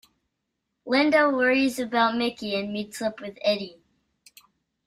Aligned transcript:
Linda 0.83 1.29
worries 1.29 1.77
about 1.77 2.17
Mickey 2.17 2.55
and 2.59 2.73
meets 2.73 3.03
up 3.03 3.21
with 3.21 3.37
Eddie. 3.43 3.77